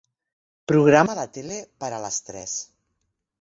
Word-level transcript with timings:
Programa 0.71 1.17
la 1.19 1.25
tele 1.35 1.59
per 1.85 1.91
a 1.99 2.01
les 2.07 2.19
tres. 2.31 2.57